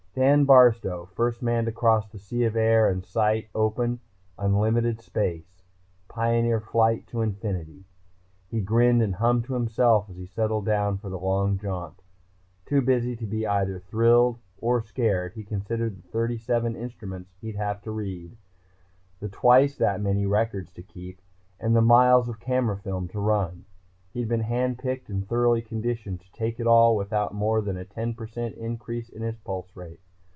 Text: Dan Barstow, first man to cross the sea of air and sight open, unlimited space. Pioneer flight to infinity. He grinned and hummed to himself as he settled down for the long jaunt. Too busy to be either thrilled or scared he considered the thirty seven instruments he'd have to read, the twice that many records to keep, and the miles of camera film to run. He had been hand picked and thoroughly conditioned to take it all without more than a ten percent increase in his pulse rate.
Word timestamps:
Dan 0.13 0.43
Barstow, 0.43 1.05
first 1.15 1.41
man 1.41 1.63
to 1.63 1.71
cross 1.71 2.05
the 2.11 2.19
sea 2.19 2.43
of 2.43 2.57
air 2.57 2.89
and 2.89 3.05
sight 3.05 3.47
open, 3.55 4.01
unlimited 4.37 4.99
space. 4.99 5.63
Pioneer 6.09 6.59
flight 6.59 7.07
to 7.07 7.21
infinity. 7.21 7.85
He 8.49 8.59
grinned 8.59 9.01
and 9.01 9.15
hummed 9.15 9.45
to 9.45 9.53
himself 9.53 10.09
as 10.09 10.17
he 10.17 10.25
settled 10.25 10.65
down 10.65 10.97
for 10.97 11.09
the 11.09 11.17
long 11.17 11.57
jaunt. 11.57 12.01
Too 12.65 12.81
busy 12.81 13.15
to 13.15 13.25
be 13.25 13.47
either 13.47 13.79
thrilled 13.79 14.37
or 14.57 14.81
scared 14.81 15.31
he 15.31 15.45
considered 15.45 15.95
the 15.95 16.07
thirty 16.09 16.37
seven 16.37 16.75
instruments 16.75 17.31
he'd 17.39 17.55
have 17.55 17.81
to 17.83 17.91
read, 17.91 18.35
the 19.21 19.29
twice 19.29 19.77
that 19.77 20.01
many 20.01 20.25
records 20.25 20.73
to 20.73 20.83
keep, 20.83 21.21
and 21.57 21.73
the 21.73 21.81
miles 21.81 22.27
of 22.27 22.37
camera 22.41 22.75
film 22.75 23.07
to 23.07 23.19
run. 23.21 23.63
He 24.13 24.19
had 24.19 24.27
been 24.27 24.41
hand 24.41 24.77
picked 24.77 25.07
and 25.07 25.25
thoroughly 25.25 25.61
conditioned 25.61 26.19
to 26.19 26.31
take 26.33 26.59
it 26.59 26.67
all 26.67 26.97
without 26.97 27.33
more 27.33 27.61
than 27.61 27.77
a 27.77 27.85
ten 27.85 28.13
percent 28.13 28.55
increase 28.55 29.07
in 29.07 29.21
his 29.21 29.37
pulse 29.37 29.73
rate. 29.73 30.01